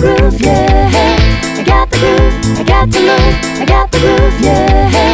[0.00, 1.56] the groove, yeah.
[1.58, 5.05] I got the groove, I got the move, I got the groove, yeah.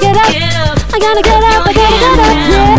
[0.00, 0.78] gotta get up.
[0.92, 1.66] I gotta get up.
[1.66, 2.28] I gotta get up.
[2.50, 2.74] Yeah.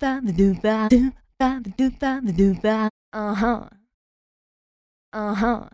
[0.08, 2.88] Ba ba do ba do ba do ba do ba.
[3.12, 3.68] Uh huh.
[5.12, 5.68] Uh huh.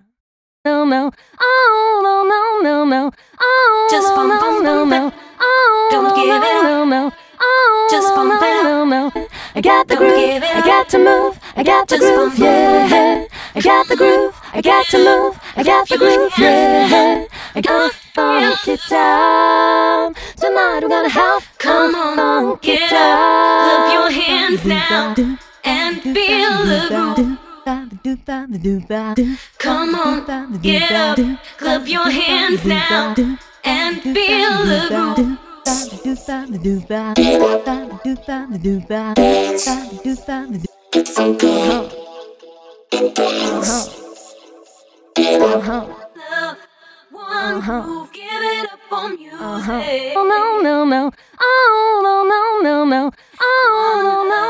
[0.64, 1.12] No no.
[1.40, 3.12] Oh no no no no.
[3.40, 5.12] Oh Just no bump, no bump, no no.
[5.40, 6.64] Oh Don't no give no it up.
[6.64, 7.12] no no.
[7.40, 8.64] Oh Just no bump no it up.
[8.64, 9.28] no no.
[9.54, 10.42] I got the Don't groove.
[10.42, 11.38] I got to move.
[11.56, 12.38] I got the groove.
[12.38, 13.26] Yeah.
[13.54, 14.34] I got the groove.
[14.52, 15.38] I got to move.
[15.56, 16.32] I got the groove.
[16.38, 17.26] Yeah.
[17.54, 20.14] I got funky time.
[20.36, 23.63] Tonight we're gonna have Come on, funky get time.
[24.56, 25.14] Hands now,
[25.64, 27.38] and feel the groove.
[29.58, 30.24] Come on,
[30.60, 31.18] get up,
[31.58, 33.14] clap your hands now,
[33.64, 35.38] and feel the groove.
[46.30, 46.58] Love,
[47.10, 50.14] one move, give it up for music.
[50.16, 51.10] Oh no no no.
[51.40, 53.10] Oh no no no no.
[53.40, 54.43] Oh no no.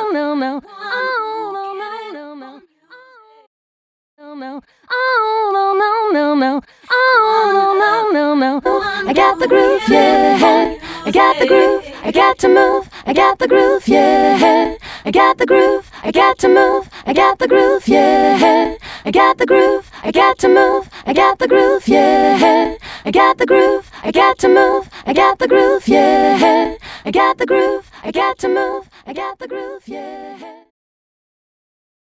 [9.24, 10.76] Got the groove, yeah.
[11.06, 11.82] I got the groove.
[12.04, 12.90] I got to move.
[13.06, 14.76] I got the groove, yeah.
[15.06, 15.90] I got the groove.
[16.02, 16.90] I got to move.
[17.06, 18.76] I got the groove, yeah.
[19.06, 19.90] I got the groove.
[20.02, 20.90] I got to move.
[21.06, 22.76] I got the groove, yeah.
[23.06, 23.90] I got the groove.
[24.02, 24.90] I got to move.
[25.06, 26.76] I got the groove, yeah.
[27.06, 27.90] I got the groove.
[28.02, 28.90] I got to move.
[29.06, 30.73] I got the groove, yeah.